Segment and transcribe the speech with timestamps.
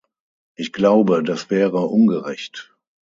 [0.55, 2.75] Ich glaube, das wäre ungerecht.